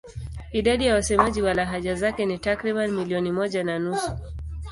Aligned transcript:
Idadi 0.51 0.85
ya 0.87 0.93
wasemaji 0.93 1.41
wa 1.41 1.53
lahaja 1.53 1.95
zake 1.95 2.25
ni 2.25 2.37
takriban 2.39 2.91
milioni 2.91 3.31
moja 3.31 3.63
na 3.63 3.79
nusu. 3.79 4.11